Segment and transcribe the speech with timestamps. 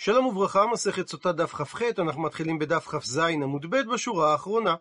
[0.00, 4.74] שלום וברכה, מסכת סוטה דף כ"ח, אנחנו מתחילים בדף כ"ז עמוד ב' בשורה האחרונה.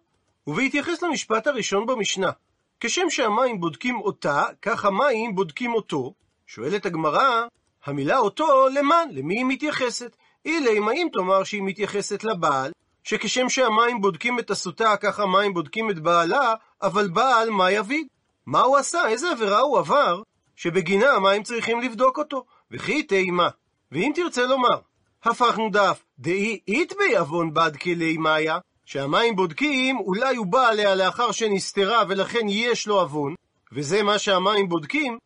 [0.47, 2.31] ובהתייחס למשפט הראשון במשנה,
[2.79, 6.13] כשם שהמים בודקים אותה, כך המים בודקים אותו.
[6.47, 7.45] שואלת הגמרא,
[7.85, 10.15] המילה אותו, למען, למי היא מתייחסת?
[10.45, 12.71] אילי, אם תאמר שהיא מתייחסת לבעל,
[13.03, 18.07] שכשם שהמים בודקים את הסוטה, כך המים בודקים את בעלה, אבל בעל, מה יביד?
[18.45, 19.07] מה הוא עשה?
[19.07, 20.21] איזה עבירה הוא עבר,
[20.55, 22.45] שבגינה המים צריכים לבדוק אותו?
[22.71, 23.49] וכי תימה.
[23.91, 24.79] ואם תרצה לומר,
[25.27, 31.31] הפכנו דף, דאי אית בעוון בד כלי מאיה, שהמים בודקים, אולי הוא בא עליה לאחר
[31.31, 33.35] שנסתרה ולכן יש לו עוון,
[33.73, 35.17] וזה מה שהמים בודקים,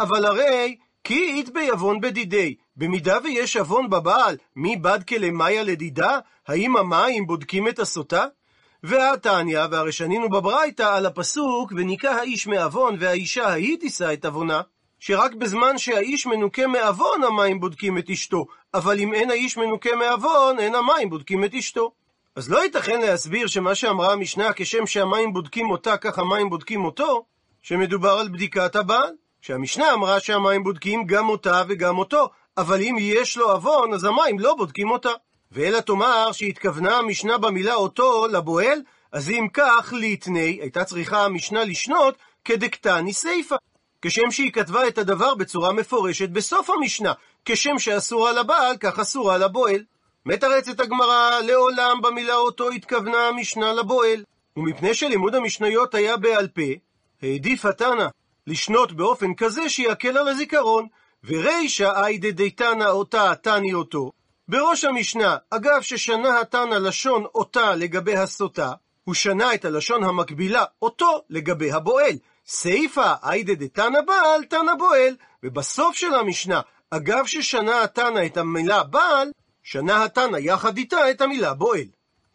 [0.00, 6.18] אבל הרי כי אית בעוון בדידי, במידה ויש עוון בבעל, מי בד כלמיה לדידה,
[6.48, 8.26] האם המים בודקים את הסוטה?
[8.82, 14.60] והתניא, והרי שנינו בברייתא על הפסוק, וניקה האיש מעוון והאישה ההיא תישא את עוונה,
[15.00, 20.58] שרק בזמן שהאיש מנוקה מעוון המים בודקים את אשתו, אבל אם אין האיש מנוקה מעוון,
[20.58, 21.92] אין המים בודקים את אשתו.
[22.36, 27.24] אז לא ייתכן להסביר שמה שאמרה המשנה, כשם שהמים בודקים אותה, כך המים בודקים אותו,
[27.62, 29.14] שמדובר על בדיקת הבעל.
[29.40, 34.38] שהמשנה אמרה שהמים בודקים גם אותה וגם אותו, אבל אם יש לו עוון, אז המים
[34.38, 35.12] לא בודקים אותה.
[35.52, 42.14] ואלא תאמר שהתכוונה המשנה במילה אותו לבועל, אז אם כך, ליטני, הייתה צריכה המשנה לשנות
[42.44, 43.56] כדקטני סיפה.
[44.02, 47.12] כשם שהיא כתבה את הדבר בצורה מפורשת בסוף המשנה,
[47.44, 49.84] כשם שאסורה לבעל, כך אסורה לבועל.
[50.26, 54.24] מתרצת הגמרא, לעולם במילה אותו התכוונה המשנה לבועל.
[54.56, 56.62] ומפני שלימוד המשניות היה בעל פה,
[57.22, 58.06] העדיף התנא
[58.46, 60.86] לשנות באופן כזה שיקל על הזיכרון,
[61.24, 64.12] ורישא איידה דיתנא אותה תני אותו.
[64.48, 68.72] בראש המשנה, אגב ששנה התנא לשון אותה לגבי הסוטה,
[69.04, 72.18] הוא שנה את הלשון המקבילה אותו לגבי הבועל.
[72.46, 75.16] סיפא איידה דתנא בעל, תנא בועל.
[75.42, 79.30] ובסוף של המשנה, אגב ששנה התנא את המילה בעל,
[79.62, 81.86] שנה התנא יחד איתה את המילה בועל.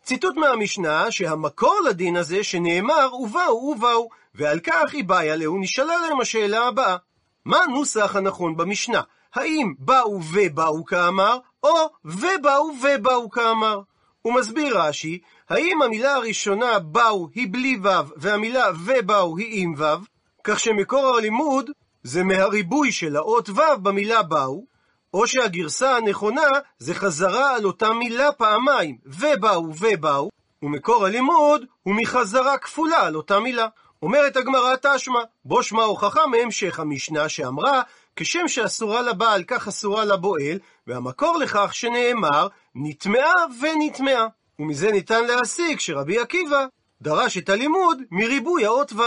[0.03, 6.21] ציטוט מהמשנה שהמקור לדין הזה שנאמר ובאו ובאו, ועל כך היא באה להו נשאלה להם
[6.21, 6.97] השאלה הבאה:
[7.45, 9.01] מה הנוסח הנכון במשנה?
[9.33, 13.81] האם באו ובאו כאמר, או ובאו ובאו כאמר?
[14.25, 15.19] הוא מסביר רש"י,
[15.49, 20.05] האם המילה הראשונה באו היא בלי ו' והמילה ובאו היא עם ו',
[20.43, 21.69] כך שמקור הלימוד
[22.03, 24.65] זה מהריבוי של האות ו' במילה באו,
[25.13, 26.47] או שהגרסה הנכונה
[26.79, 30.29] זה חזרה על אותה מילה פעמיים, ובאו ובאו,
[30.63, 33.67] ומקור הלימוד הוא מחזרה כפולה על אותה מילה.
[34.01, 37.81] אומרת הגמרא תשמע, בו שמע הוכחה מהמשך המשנה שאמרה,
[38.15, 44.27] כשם שאסורה לבעל כך אסורה לבועל, והמקור לכך שנאמר, נטמעה ונטמעה.
[44.59, 46.65] ומזה ניתן להסיק שרבי עקיבא
[47.01, 49.01] דרש את הלימוד מריבוי האות ו'.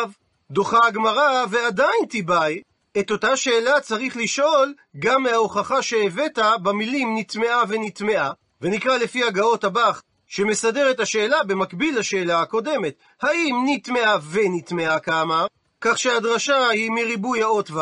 [0.50, 2.62] דוחה הגמרא ועדיין תיבאי,
[3.00, 10.02] את אותה שאלה צריך לשאול גם מההוכחה שהבאת במילים נטמעה ונטמעה, ונקרא לפי הגאות הבך,
[10.26, 12.94] שמסדר את השאלה במקביל לשאלה הקודמת.
[13.22, 15.46] האם נטמעה ונטמעה כאמר,
[15.80, 17.80] כך שהדרשה היא מריבוי האות ו',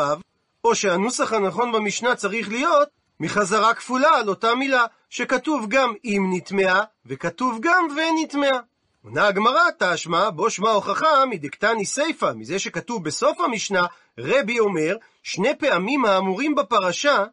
[0.63, 6.83] או שהנוסח הנכון במשנה צריך להיות מחזרה כפולה על אותה מילה, שכתוב גם אם נטמעה,
[7.05, 8.59] וכתוב גם ונטמעה.
[9.03, 13.85] עונה הגמרא, תשמע, בו שמע הוכחה מדקתני סיפא, מזה שכתוב בסוף המשנה,
[14.17, 17.25] רבי אומר, שני פעמים האמורים בפרשה,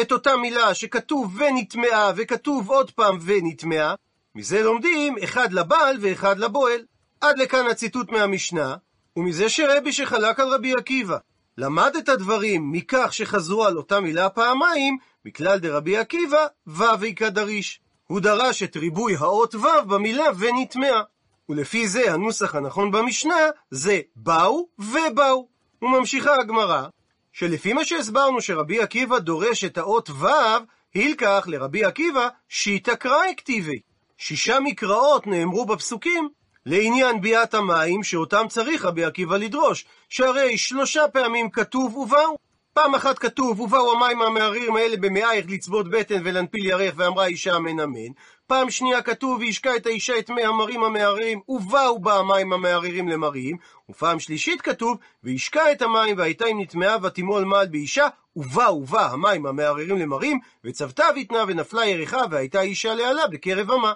[0.00, 3.94] את אותה מילה שכתוב ונטמעה, וכתוב עוד פעם ונטמעה,
[4.34, 6.80] מזה לומדים אחד לבעל ואחד לבועל.
[7.20, 8.76] עד לכאן הציטוט מהמשנה,
[9.16, 11.16] ומזה שרבי שחלק על רבי עקיבא.
[11.62, 17.80] למד את הדברים מכך שחזרו על אותה מילה פעמיים, מכלל דרבי עקיבא, ו' איכא דריש.
[18.06, 21.02] הוא דרש את ריבוי האות ו' במילה ונטמעה.
[21.48, 23.34] ולפי זה הנוסח הנכון במשנה
[23.70, 25.48] זה באו ובאו.
[25.82, 26.86] וממשיכה הגמרא,
[27.32, 30.26] שלפי מה שהסברנו שרבי עקיבא דורש את האות ו',
[30.94, 33.80] הילקח לרבי עקיבא שיטא קראי כתיבי.
[34.18, 36.28] שישה מקראות נאמרו בפסוקים
[36.66, 42.36] לעניין ביאת המים שאותם צריך רבי עקיבא לדרוש, שהרי שלושה פעמים כתוב ובאו.
[42.74, 47.80] פעם אחת כתוב, ובאו המים המערערים האלה במאייך לצבות בטן ולנפיל ירך, ואמרה אישה אמן
[47.80, 48.12] אמן.
[48.46, 53.56] פעם שנייה כתוב, והשקע את האישה את מי המרים המערערים, ובאו בה המים המערערים למרים.
[53.90, 59.46] ופעם שלישית כתוב, והשקע את המים, והייתה אם נטמעה ותימול מעל באישה, ובאו בה המים
[59.46, 63.92] המערערים למרים, וצוותה ויתנה ונפלה ירחה, והייתה אישה לעלה בקרב אמה.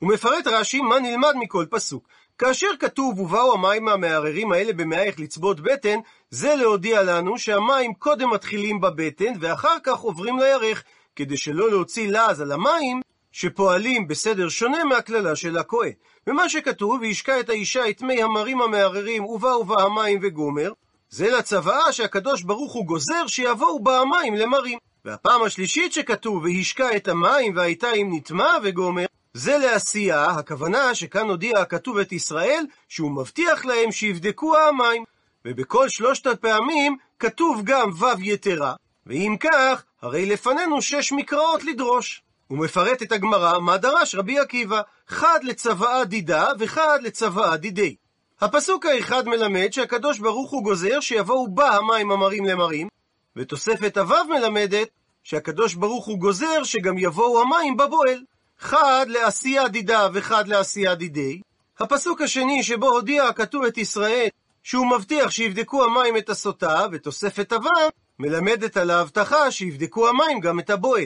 [0.00, 2.08] הוא מפרט רש"י מה נלמד מכל פסוק.
[2.38, 5.98] כאשר כתוב ובאו המים המערערים האלה במאייך לצבות בטן,
[6.30, 10.82] זה להודיע לנו שהמים קודם מתחילים בבטן ואחר כך עוברים לירך,
[11.16, 13.00] כדי שלא להוציא לעז על המים
[13.32, 15.92] שפועלים בסדר שונה מהקללה של הכהן.
[16.26, 20.72] ומה שכתוב, וישקע את האישה את מי המרים המערערים ובאו בה המים וגומר,
[21.10, 24.78] זה לצוואה שהקדוש ברוך הוא גוזר שיבואו בה המים למרים.
[25.04, 31.58] והפעם השלישית שכתוב, והשקע את המים והייתה אם נטמע וגומר, זה לעשייה, הכוונה שכאן הודיע
[31.58, 35.04] הכתוב את ישראל, שהוא מבטיח להם שיבדקו המים.
[35.44, 38.74] ובכל שלושת הפעמים כתוב גם ו' יתרה,
[39.06, 42.22] ואם כך, הרי לפנינו שש מקראות לדרוש.
[42.46, 47.94] הוא מפרט את הגמרא מה דרש רבי עקיבא, חד לצוואה דידה וחד לצוואה דידי.
[48.40, 52.88] הפסוק האחד מלמד שהקדוש ברוך הוא גוזר שיבואו בה המים המרים למרים,
[53.36, 54.88] ותוספת הוו מלמדת
[55.22, 58.22] שהקדוש ברוך הוא גוזר שגם יבואו המים בבועל.
[58.60, 61.40] חד לעשייה דידה וחד לעשייה דידי.
[61.78, 64.28] הפסוק השני שבו הודיע הכתוב את ישראל
[64.62, 67.70] שהוא מבטיח שיבדקו המים את הסוטה, ותוספת הוו
[68.18, 71.04] מלמדת על ההבטחה שיבדקו המים גם את הבועל.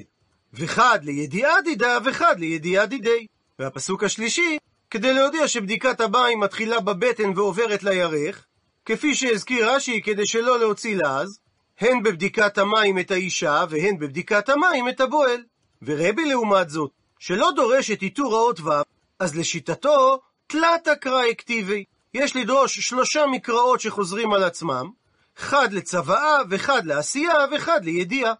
[0.54, 3.26] וחד לידיעה דידה וחד לידיעה דידי.
[3.58, 4.58] והפסוק השלישי,
[4.90, 8.46] כדי להודיע שבדיקת המים מתחילה בבטן ועוברת לירך,
[8.84, 11.38] כפי שהזכיר רש"י כדי שלא להוציא לעז,
[11.80, 15.42] הן בבדיקת המים את האישה והן בבדיקת המים את הבועל.
[15.82, 16.90] ורבי לעומת זאת,
[17.26, 18.70] שלא דורש את עיטור האות ו',
[19.18, 21.84] אז לשיטתו, תלת קרא אקטיבי.
[22.14, 24.90] יש לדרוש שלושה מקראות שחוזרים על עצמם,
[25.36, 28.32] חד לצוואה, וחד לעשייה, וחד לידיעה.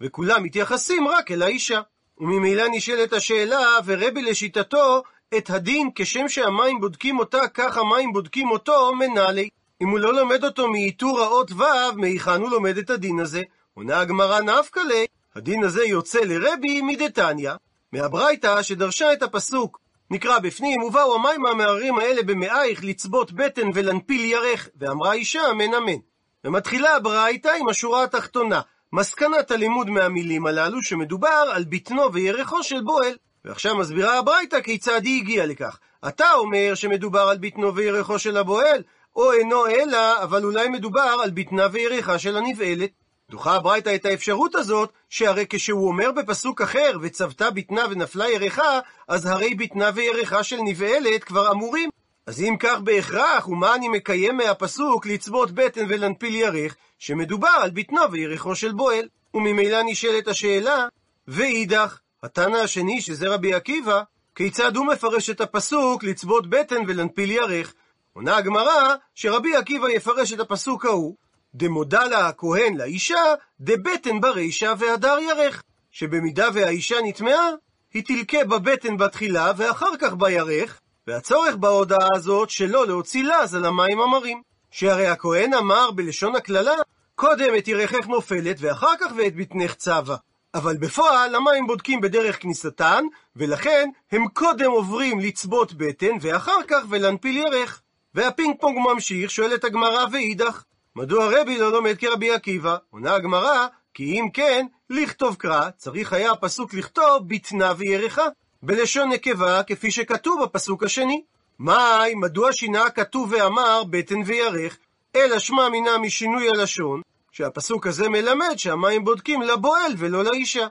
[0.00, 1.80] וכולם מתייחסים רק אל האישה.
[2.18, 5.02] וממילא נשאלת השאלה, ורבי לשיטתו,
[5.38, 9.48] את הדין כשם שהמים בודקים אותה, כך המים בודקים אותו, מנהלי.
[9.80, 13.42] אם הוא לא לומד אותו מעיטור האות ו', מהיכן הוא לומד את הדין הזה?
[13.74, 17.52] עונה הגמרא נפקא ליה, הדין הזה יוצא לרבי מדתניא,
[17.92, 19.80] מהברייתא שדרשה את הפסוק.
[20.10, 25.98] נקרא בפנים, ובאו המים המערערים האלה במאייך לצבות בטן ולנפיל ירך, ואמרה אישה אמן אמן.
[26.44, 28.60] ומתחילה הברייתא עם השורה התחתונה,
[28.92, 33.14] מסקנת הלימוד מהמילים הללו שמדובר על בטנו וירחו של בועל.
[33.44, 35.78] ועכשיו מסבירה הברייתא כיצד היא הגיעה לכך.
[36.08, 38.82] אתה אומר שמדובר על בטנו וירחו של הבועל,
[39.16, 42.90] או אינו אלא, אבל אולי מדובר על בטנה וירחה של הנבעלת.
[43.30, 49.26] דוחה הברייתא את האפשרות הזאת, שהרי כשהוא אומר בפסוק אחר, וצוותה בטנה ונפלה ירחה, אז
[49.26, 51.90] הרי בטנה וירחה של נבעלת כבר אמורים.
[52.26, 58.12] אז אם כך בהכרח, ומה אני מקיים מהפסוק לצבות בטן ולנפיל ירך, שמדובר על בטנו
[58.12, 59.08] וירחו של בועל.
[59.34, 60.86] וממילא נשאלת השאלה,
[61.28, 64.02] ואידך, התנא השני, שזה רבי עקיבא,
[64.34, 67.74] כיצד הוא מפרש את הפסוק לצבות בטן ולנפיל ירך?
[68.12, 71.16] עונה הגמרא שרבי עקיבא יפרש את הפסוק ההוא,
[71.54, 77.48] דמודה לה הכהן לאישה, דבטן ברישה והדר ירך, שבמידה והאישה נטמעה,
[77.94, 84.00] היא תלקה בבטן בתחילה ואחר כך בירך, והצורך בהודעה הזאת שלא להוציא לז על המים
[84.00, 84.42] המרים.
[84.72, 86.74] שהרי הכהן אמר בלשון הקללה,
[87.14, 90.16] קודם את ירכך נופלת ואחר כך ואת בטנך צבה.
[90.54, 93.04] אבל בפועל המים בודקים בדרך כניסתן,
[93.36, 97.80] ולכן הם קודם עוברים לצבות בטן ואחר כך ולנפיל ירך.
[98.14, 100.62] והפינג פונג ממשיך, שואלת הגמרא ואידך,
[100.96, 102.76] מדוע רבי לא לומד כרבי עקיבא?
[102.90, 108.26] עונה הגמרא, כי אם כן, לכתוב קרא, צריך היה הפסוק לכתוב בטנה וירחה,
[108.62, 111.22] בלשון נקבה, כפי שכתוב בפסוק השני.
[111.58, 114.78] מאי, מדוע שינה הכתוב ואמר בטן וירך,
[115.16, 117.00] אלא שמע מינה משינוי הלשון,
[117.32, 120.66] שהפסוק הזה מלמד שהמים בודקים לבועל ולא לאישה.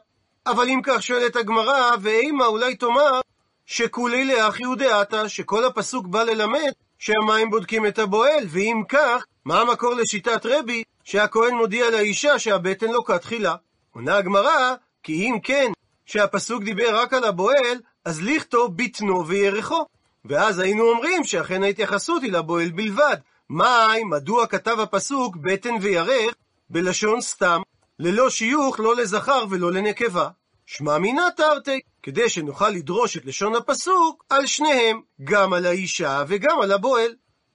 [0.45, 3.21] אבל אם כך שואלת הגמרא, ואימה אולי תאמר,
[3.65, 9.93] שכולי לאחי ודעתה, שכל הפסוק בא ללמד שהמים בודקים את הבועל, ואם כך, מה המקור
[9.93, 13.55] לשיטת רבי שהכהן מודיע לאישה שהבטן לוקה תחילה?
[13.91, 15.71] עונה הגמרא, כי אם כן,
[16.05, 19.85] שהפסוק דיבר רק על הבועל, אז לכתוב בטנו וירחו.
[20.25, 23.17] ואז היינו אומרים שאכן ההתייחסות היא לבועל בלבד.
[23.49, 26.33] מאי, מדוע כתב הפסוק בטן וירך
[26.69, 27.61] בלשון סתם,
[27.99, 30.29] ללא שיוך לא לזכר ולא לנקבה?
[30.65, 36.61] שמע מינה תרתי, כדי שנוכל לדרוש את לשון הפסוק על שניהם, גם על האישה וגם
[36.61, 37.11] על הבועל.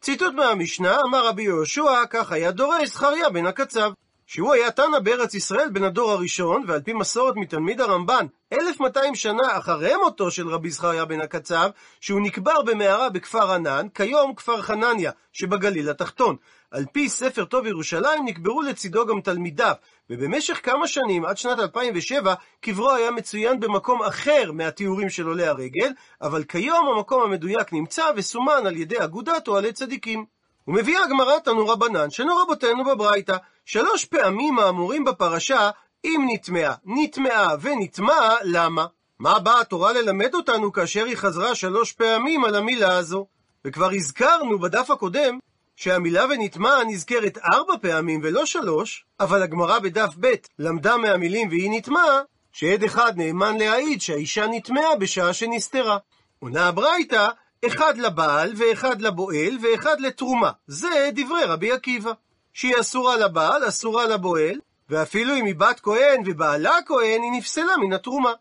[0.07, 3.91] ציטוט מהמשנה, אמר רבי יהושע, כך היה דורש זכריה בן הקצב.
[4.27, 9.59] שהוא היה תנא בארץ ישראל בן הדור הראשון, ועל פי מסורת מתלמיד הרמב"ן, 1200 שנה
[9.59, 15.11] אחרי מותו של רבי זכריה בן הקצב, שהוא נקבר במערה בכפר ענן, כיום כפר חנניה,
[15.33, 16.37] שבגליל התחתון.
[16.71, 19.75] על פי ספר טוב ירושלים נקברו לצידו גם תלמידיו,
[20.11, 25.93] ובמשך כמה שנים, עד שנת 2007, קברו היה מצוין במקום אחר מהתיאורים של עולי הרגל,
[26.23, 30.36] אבל כיום המקום המדויק נמצא וסומן על ידי אגודת אוהלי צדיקים.
[30.69, 35.71] ומביאה הגמרא תנו רבנן, שנו רבותינו בברייתא, שלוש פעמים האמורים בפרשה,
[36.05, 38.87] אם נטמעה, נטמעה ונטמעה, למה?
[39.19, 43.27] מה באה התורה ללמד אותנו כאשר היא חזרה שלוש פעמים על המילה הזו?
[43.65, 45.39] וכבר הזכרנו בדף הקודם
[45.77, 52.21] שהמילה ונטמע נזכרת ארבע פעמים ולא שלוש, אבל הגמרא בדף ב' למדה מהמילים והיא נטמעה,
[52.53, 55.99] שעד אחד נאמן להעיד שהאישה נטמעה בשעה שנסתרה.
[56.39, 57.29] עונה הברייתא,
[57.67, 60.51] אחד לבעל ואחד לבועל ואחד לתרומה.
[60.67, 62.13] זה דברי רבי עקיבא.
[62.57, 67.93] שהיא אסורה לבעל, אסורה לבועל, ואפילו אם היא בת כהן ובעלה כהן, היא נפסלה מן
[67.93, 68.33] התרומה.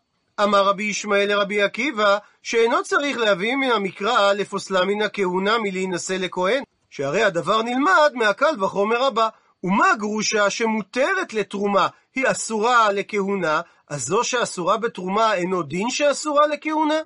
[0.42, 6.62] אמר רבי ישמעאל לרבי עקיבא, שאינו צריך להביא מן המקרא לפוסלה מן הכהונה מלהינשא לכהן,
[6.90, 9.28] שהרי הדבר נלמד מהקל וחומר הבא.
[9.64, 17.00] ומה גרושה שמותרת לתרומה היא אסורה לכהונה, אז זו שאסורה בתרומה אינו דין שאסורה לכהונה?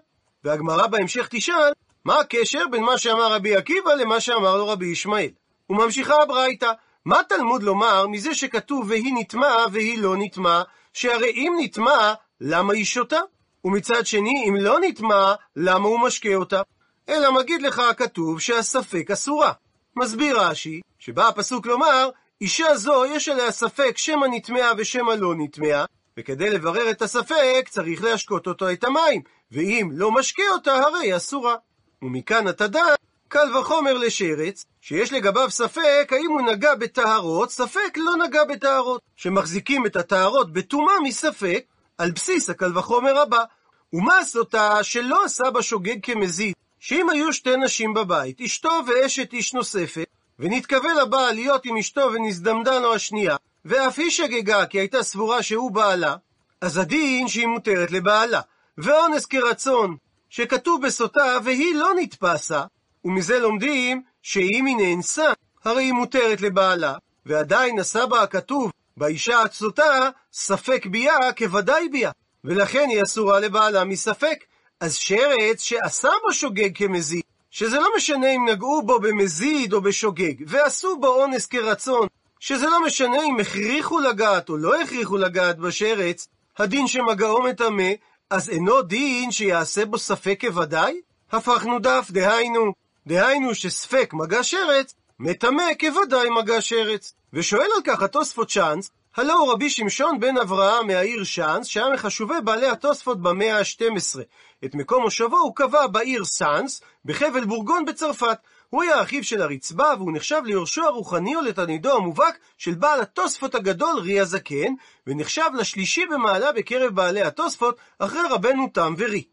[0.44, 1.72] והגמרא בהמשך תשאל,
[2.04, 5.30] מה הקשר בין מה שאמר רבי עקיבא למה שאמר לו רבי ישמעאל?
[5.71, 6.73] וממשיכה הברייתא,
[7.04, 12.85] מה תלמוד לומר מזה שכתוב והיא נטמעה והיא לא נטמעה, שהרי אם נטמעה, למה היא
[12.85, 13.21] שותה?
[13.64, 16.62] ומצד שני, אם לא נטמעה, למה הוא משקה אותה?
[17.09, 19.52] אלא מגיד לך הכתוב שהספק אסורה.
[19.97, 25.85] מסביר רש"י, שבא הפסוק לומר, אישה זו יש עליה ספק שמא נטמעה ושמא לא נטמעה,
[26.19, 31.57] וכדי לברר את הספק צריך להשקות אותו את המים, ואם לא משקה אותה הרי אסורה.
[32.02, 32.85] ומכאן אתה דע,
[33.28, 39.87] קל וחומר לשרץ, שיש לגביו ספק האם הוא נגע בטהרות, ספק לא נגע בטהרות, שמחזיקים
[39.87, 41.64] את הטהרות בטומאה מספק,
[41.99, 43.45] על בסיס הקל וחומר הבא.
[43.92, 50.07] ומה סוטה שלא עשה בשוגג כמזיד, שאם היו שתי נשים בבית, אשתו ואשת איש נוספת,
[50.38, 55.71] ונתכוון הבעל להיות עם אשתו ונזדמדה לו השנייה, ואף היא שגגה כי הייתה סבורה שהוא
[55.71, 56.16] בעלה,
[56.61, 58.40] אז הדין שהיא מותרת לבעלה.
[58.78, 59.97] ואונס כרצון,
[60.30, 62.62] שכתוב בסוטה והיא לא נתפסה,
[63.04, 65.32] ומזה לומדים שאם היא נאנסה,
[65.64, 66.94] הרי היא מותרת לבעלה,
[67.26, 72.10] ועדיין עשה בה הכתוב באישה הצוטה ספק ביה כוודאי ביה,
[72.44, 74.44] ולכן היא אסורה לבעלה מספק.
[74.80, 80.34] אז שרץ שעשה בו שוגג כמזיד, שזה לא משנה אם נגעו בו במזיד או בשוגג,
[80.46, 82.06] ועשו בו אונס כרצון,
[82.40, 87.90] שזה לא משנה אם הכריחו לגעת או לא הכריחו לגעת בשרץ, הדין שמגעו מטמא,
[88.30, 91.00] אז אינו דין שיעשה בו ספק כוודאי?
[91.32, 92.72] הפכנו דף, דהיינו,
[93.06, 97.14] דהיינו שספק מגע שרץ, מטמא כוודאי מגע שרץ.
[97.32, 102.34] ושואל על כך התוספות צ'אנס, הלא הוא רבי שמשון בן אברהם מהעיר שאנס, שהיה מחשובי
[102.44, 104.20] בעלי התוספות במאה ה-12.
[104.64, 108.38] את מקום מושבו הוא קבע בעיר סאנס, בחבל בורגון בצרפת.
[108.70, 113.54] הוא היה אחיו של הרצפה, והוא נחשב ליורשו הרוחני או לתלמידו המובהק של בעל התוספות
[113.54, 114.74] הגדול, רי הזקן,
[115.06, 119.24] ונחשב לשלישי במעלה בקרב בעלי התוספות, אחרי רבנו תם ורי.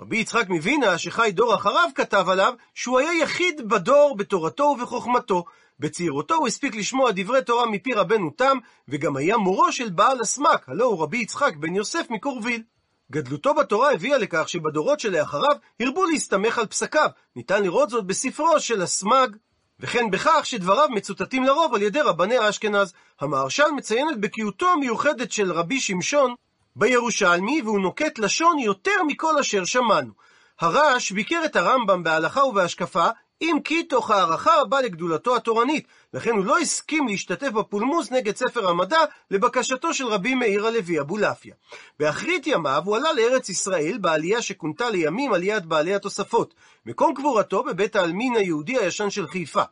[0.00, 5.44] רבי יצחק מווינה, שחי דור אחריו, כתב עליו שהוא היה יחיד בדור בתורתו ובחוכמתו.
[5.78, 10.68] בצעירותו הוא הספיק לשמוע דברי תורה מפי רבנו תם, וגם היה מורו של בעל הסמק,
[10.68, 12.62] הלא הוא רבי יצחק בן יוסף מקורביל.
[13.10, 18.82] גדלותו בתורה הביאה לכך שבדורות שלאחריו הרבו להסתמך על פסקיו, ניתן לראות זאת בספרו של
[18.82, 19.36] הסמג,
[19.80, 22.92] וכן בכך שדבריו מצוטטים לרוב על ידי רבני אשכנז.
[23.20, 26.34] המהרש"ל מציין את בקיאותו המיוחדת של רבי שמשון
[26.76, 30.12] בירושלמי, והוא נוקט לשון יותר מכל אשר שמענו.
[30.60, 33.08] הרש ביקר את הרמב"ם בהלכה ובהשקפה,
[33.42, 38.68] אם כי תוך הערכה רבה לגדולתו התורנית, לכן הוא לא הסכים להשתתף בפולמוס נגד ספר
[38.68, 38.98] המדע
[39.30, 41.54] לבקשתו של רבי מאיר הלוי אבולעפיה.
[41.98, 46.54] באחרית ימיו הוא עלה לארץ ישראל בעלייה שכונתה לימים עליית בעלי התוספות.
[46.86, 49.62] מקום קבורתו בבית העלמין היהודי הישן של חיפה.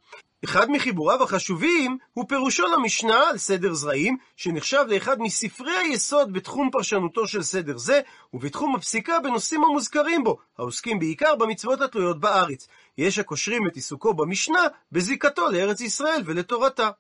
[0.45, 7.27] אחד מחיבוריו החשובים הוא פירושו למשנה על סדר זרעים, שנחשב לאחד מספרי היסוד בתחום פרשנותו
[7.27, 8.01] של סדר זה,
[8.35, 12.69] ובתחום הפסיקה בנושאים המוזכרים בו, העוסקים בעיקר במצוות התלויות בארץ.
[12.99, 16.91] יש הקושרים את עיסוקו במשנה בזיקתו לארץ ישראל ולתורתה.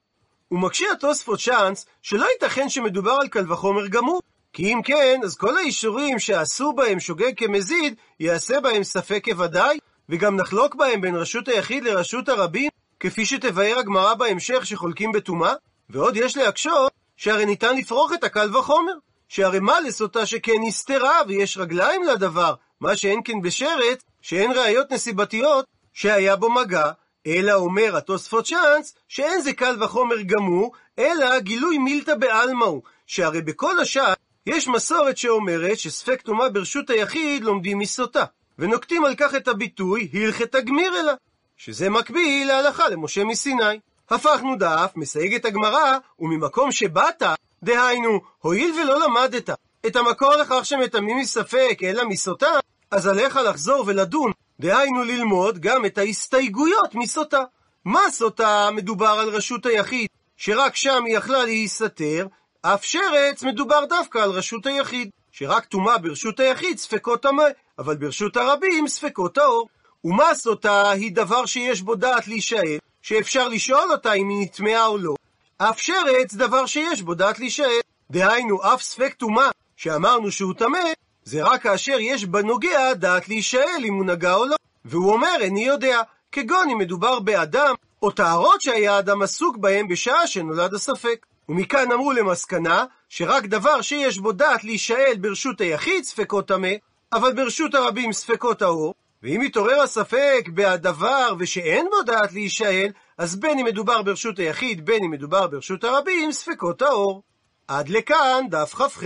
[0.50, 4.20] ומקשה התוספות צ'אנס שלא ייתכן שמדובר על קל וחומר גמור,
[4.52, 9.78] כי אם כן, אז כל האישורים שעשו בהם שוגג כמזיד, יעשה בהם ספק כוודאי,
[10.08, 15.54] וגם נחלוק בהם בין רשות היחיד לרשות הרבים, כפי שתבאר הגמרא בהמשך שחולקים בטומאה,
[15.90, 18.92] ועוד יש להקשות שהרי ניתן לפרוח את הקל וחומר,
[19.28, 25.66] שהרי מה לסוטה שכן נסתרה ויש רגליים לדבר, מה שאין כן בשרץ, שאין ראיות נסיבתיות
[25.92, 26.90] שהיה בו מגע,
[27.26, 33.42] אלא אומר התוספות צ'אנס, שאין זה קל וחומר גמור, אלא גילוי מילתא בעלמא הוא, שהרי
[33.42, 34.12] בכל השאר
[34.46, 38.24] יש מסורת שאומרת שספק טומאה ברשות היחיד לומדים מסוטה,
[38.58, 41.12] ונוקטים על כך את הביטוי הלכת גמיר אלה,
[41.58, 43.80] שזה מקביל להלכה למשה מסיני.
[44.10, 47.22] הפכנו דף, מסייגת הגמרא, וממקום שבאת,
[47.62, 49.50] דהיינו, הואיל ולא למדת
[49.86, 52.50] את המקור לכך שמטמאים מספק אלא מסוטה,
[52.90, 57.42] אז עליך לחזור ולדון, דהיינו ללמוד גם את ההסתייגויות מסוטה.
[57.84, 62.26] מה סוטה מדובר על רשות היחיד, שרק שם היא יכלה להיסתר,
[62.62, 67.44] אף שרץ מדובר דווקא על רשות היחיד, שרק טומאה ברשות היחיד ספקות טמא,
[67.78, 69.68] אבל ברשות הרבים ספקות טהור.
[70.04, 74.98] ומה סוטה היא דבר שיש בו דעת להישאל, שאפשר לשאול אותה אם היא נטמעה או
[74.98, 75.14] לא.
[75.58, 77.80] אף שרץ דבר שיש בו דעת להישאל.
[78.10, 80.78] דהיינו, אף ספק טומאה שאמרנו שהוא טמא,
[81.24, 84.56] זה רק כאשר יש בנוגע דעת להישאל אם הוא נגע או לא.
[84.84, 86.02] והוא אומר, איני יודע,
[86.32, 91.26] כגון אם מדובר באדם, או טהרות שהיה אדם עסוק בהם בשעה שנולד הספק.
[91.48, 96.72] ומכאן אמרו למסקנה שרק דבר שיש בו דעת להישאל ברשות היחיד ספקות טמא,
[97.12, 103.58] אבל ברשות הרבים ספקות האור, ואם מתעורר הספק בהדבר ושאין בו דעת להישאל, אז בין
[103.58, 107.22] אם מדובר ברשות היחיד, בין אם מדובר ברשות הרבים, ספקות האור.
[107.68, 109.02] עד לכאן דף כ"ח.